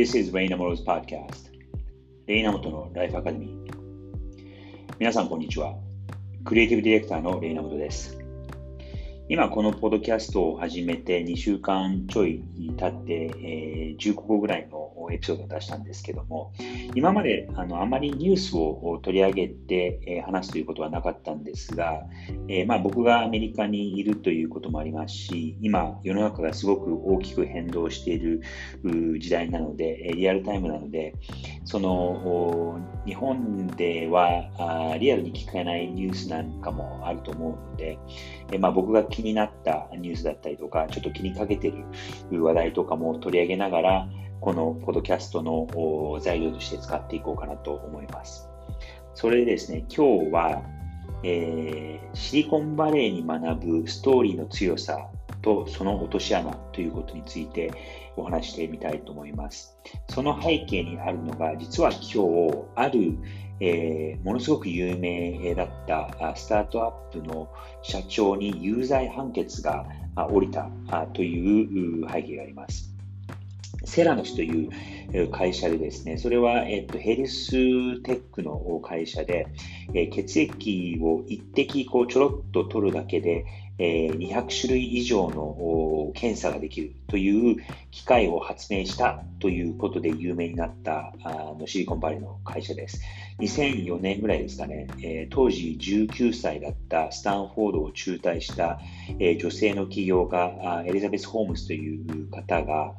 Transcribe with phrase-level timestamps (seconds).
[0.00, 1.50] This is Raina Moro's podcast.
[2.26, 3.74] レイナモトのライフアカデミー。
[4.98, 5.74] 皆さん、こんにちは。
[6.42, 8.19] クリエイティブディレクターのレイナモトです。
[9.30, 12.42] 今このポッドキャストを始めて2週間ちょい
[12.76, 16.52] 経って、えー、15個ぐらいのエピソードを出したんですけども、
[16.96, 22.02] 今まであのあまりニュースを取り上げて、えー、話すということはなかったんですが、
[22.48, 28.42] えー、まあ、僕がアメリカにいるということもありますし、今世の中がすごく大きく変動している
[29.20, 31.14] 時代なので、リアルタイムなので、
[31.64, 37.98] その日本ではあリアルに聞かないニュースなんかもあると思うので、
[38.52, 41.72] えまあ、僕が気気になったニュースだったりとか、ちょっと気にかけて
[42.30, 44.08] る話題とかも取り上げながら、
[44.40, 48.48] このポッドキャストの材料として使っていこうかなと思います。
[49.14, 50.62] それでですね、今日は、
[51.22, 55.10] えー、シリコンバレーに学ぶストーリーの強さ
[55.42, 57.70] とその落とし穴ということについて
[58.16, 59.76] お話してみたいと思います。
[60.08, 63.18] その背景にあるのが、実は今日、ある、
[63.60, 67.48] えー、ものすごく有名だったスタートアップの
[67.82, 70.70] 社長に有罪判決が下りた
[71.12, 72.90] という背景があります。
[73.84, 79.46] セラノスという会社でですね、それは、えっと、ヘルステックの会社で、
[79.94, 83.44] え、血液を一滴こうちょろっと取るだけで、
[83.80, 87.56] 200種類以上の検査ができるという
[87.90, 93.00] 機械を発明したということで有名になったあのシリコンバレーの会社です。
[93.40, 98.78] 2004年ぐらいですかね、え、当時19歳だったスタンフォードを中退した、
[99.18, 102.94] え、女性の起業家、エリザベス・ホームズという方が、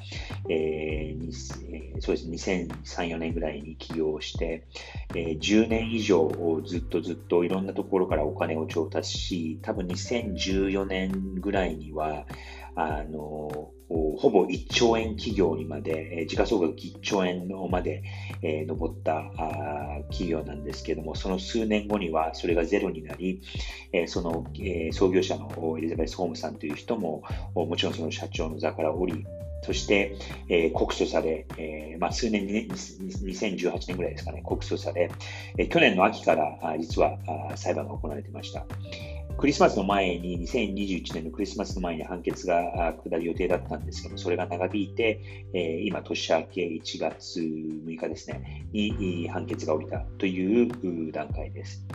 [0.49, 4.65] えー、そうです、2003、4年ぐらいに起業して、
[5.13, 6.31] え、10年以上
[6.65, 12.25] ずっとずっといろんなところからお金を調達し、多分2014年ぐらいには、
[12.75, 13.71] あの、
[14.17, 18.03] ほぼ1兆円企業にまで、時価総額1兆円のまで、
[18.41, 23.41] えー、上ったあ企業なんですけれども、その数年後にはそれがゼロになり、
[23.91, 29.25] えー、その、えー、創業者のエリザベス・ホームさんという人も、もちろんその社長の座から降り、
[29.63, 30.15] そして、
[30.49, 35.11] えー、告訴され、えーまあ、数年に、ね、2018年ぐらいですかね、告訴され、
[35.57, 37.17] えー、去年の秋からあ実は
[37.51, 38.65] あ裁判が行われていました。
[39.37, 45.21] クリスマスの前に、2021年のクリスマスの前に判決が下る予定だったんですけど、それが長引いて、
[45.53, 51.85] えー、今、年明け1月6日ですね、に判決が下りたという段階です。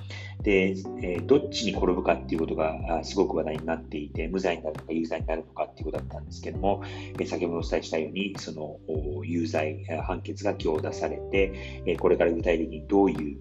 [0.42, 6.82] で、えー、どっちに転ぶかっていうことがすごく話題になっていて、無罪になるのか有罪になるのかっていうことだったんですけども、
[7.18, 8.78] え、先ほどお伝えしたように、その
[9.24, 13.38] 有罪判決が今日出されて、え、これから具体的にどういう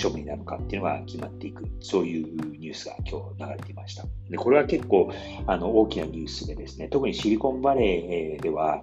[0.00, 2.26] 処分になるのかっていうのが決まっていく、そういう
[2.58, 4.04] ニュースが今日流れていました。
[4.28, 5.12] でこれは結構
[5.46, 8.82] あの大きなニュースでですね、特にシリコンバレーでは、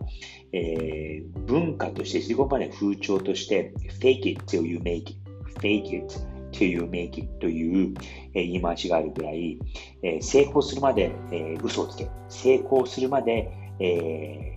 [0.51, 5.15] えー、文化として、シリコンバレーの風潮として、fake it till you make it,
[5.59, 6.15] fake it
[6.51, 7.93] till you make it という、
[8.33, 9.59] え、言い回しがあるぐらい、
[10.03, 14.56] えー、成功するまで、えー、嘘をつけ、成功するまで、えー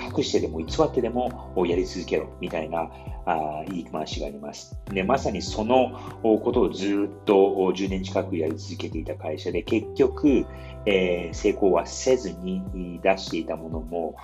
[0.00, 2.90] 隠してでも偽ってでもやり続けろみたいな
[3.26, 4.78] あ言い回しがあります。
[4.86, 10.46] でまさにそのことをずっと10年近くやり続けていた会社で結局、
[10.86, 14.16] えー、成功はせずに出していたものも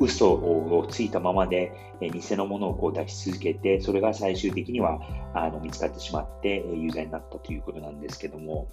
[0.00, 5.00] 嘘をついたままで、え偽のものをこう出し続けてそれが最終的には
[5.34, 8.68] あの見つかってしまって有罪になったということなんですけども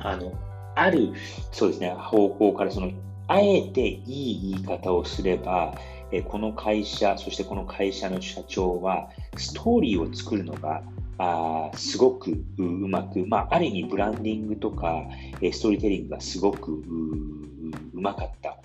[0.00, 0.32] あの
[0.76, 1.12] ある
[1.52, 2.90] そうですね方向からその
[3.26, 5.74] あえていい言い方をすれば、
[6.12, 10.82] えこの会社、そしてこの会社の社長は、ストーリーを作るのが
[11.18, 15.04] あすごくうまく、まあ、ある意味ブランディングとか、
[15.40, 18.58] えストーリーテリングがすごくうまかった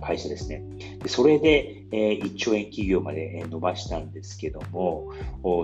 [0.00, 0.62] 会社ですね。
[1.02, 5.12] でそれで、え、1兆円企業まで伸ばしたんですけども、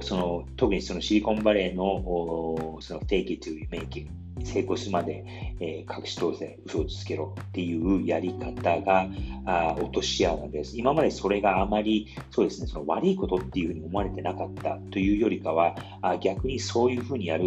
[0.03, 4.11] その特にそのシリコンバレーのその Take it to make it
[4.45, 5.25] 成功するまで、
[5.61, 9.09] えー、隠し通せ、嘘をつけろっていうやり方が
[9.45, 10.77] あ落とし穴です。
[10.77, 17.45] 今までそれがあまりそうですね、その悪いことっていうふうに思われてなかったというよりかは、あ逆にそういうふうにやる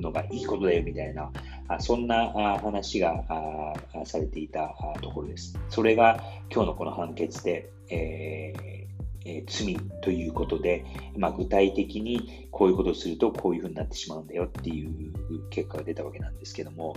[0.00, 1.30] のがいいことだよみたいな、
[1.68, 3.74] あそんなあ話があ
[4.04, 5.58] されていたところです。
[5.68, 6.22] それが
[6.52, 8.85] 今日のこの判決で、えー
[9.26, 10.84] え、罪ということで、
[11.16, 15.12] まあ、具体的にこういうことをするとこういうふうになってしまうんだよっていう
[15.50, 16.96] 結果が出たわけなんですけども、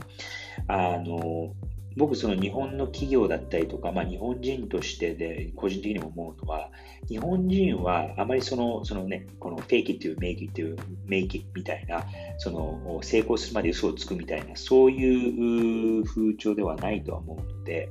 [0.68, 1.54] あの
[1.98, 6.70] 僕、その日本の企業だったりとか、まあ、日本人としてで個人的にも思うのは、
[7.08, 10.78] 日本人はあまりその、そのね、この fake it to make it to
[11.08, 12.06] make it みたいな、
[12.38, 17.90] その成功するまで嘘をつくみたいな、そういう風潮ではないとは思うので、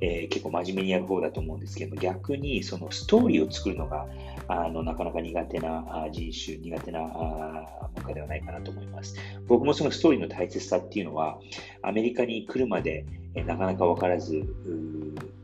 [0.00, 4.06] えー、結構真面目にやる方だと思うんですけど、逆にそのストーリーを作るのが、
[4.48, 7.00] あのなかなか苦手な人種、苦手な
[7.94, 9.16] 文化ではないかなと思います。
[9.46, 11.38] 僕もそのストーリーの大切さっていうのは、
[11.82, 13.04] アメリカに来るまで、
[13.34, 14.42] えなかなか分からず、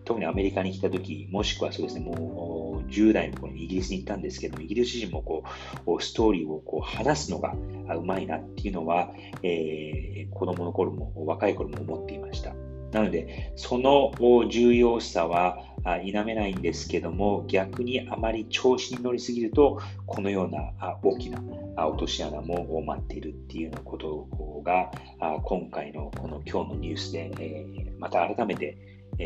[0.04, 5.44] 特にアメリカに来たとき、もしくはそうですね、もう10代の頃にイギリスに行ったんですけど、イギリス人もこ
[5.86, 7.54] うストーリーをこう話すのが
[7.96, 9.12] うまいなっていうのは、
[9.42, 12.54] えー、子供の頃も若い頃も思っていました。
[12.94, 14.12] なので、その
[14.48, 15.58] 重要さは
[16.02, 21.42] 否めないんですけども、逆にあまり調子に乗りすぎると、このような大きな
[21.76, 24.28] 落とし穴も待っているっていうようなこと
[24.64, 24.92] が、
[25.42, 27.66] 今回のこの今日のニュースで、
[27.98, 28.78] また改めて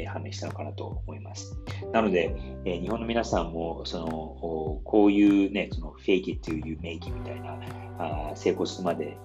[0.07, 1.57] 判明したのかなと思います。
[1.93, 9.17] なので、日本の皆さんも、その、こういうね、その fake it till you make it みたいな、成功するまで、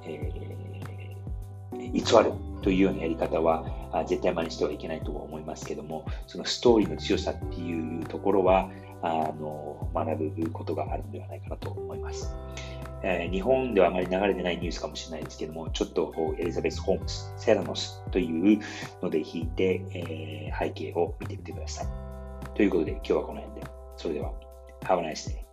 [1.94, 3.66] 偽るというようなやり方は
[4.07, 8.69] 絶対真似してはいけないと思いますけども、そのストーリーの強さっていうところは、
[9.06, 12.34] あの学ぶことがあるのではないかなと思います。
[13.04, 18.60] え、日本ではあまり流れてないニュースかもしれないですけども、ちょっとエリザベス・ホームズ、セラノスという
[19.01, 21.88] ので引いて、えー、背景を見てみてください。
[22.56, 23.68] ということで今日はこの辺で。
[23.98, 24.31] それでは、
[24.84, 25.52] Have a nice day.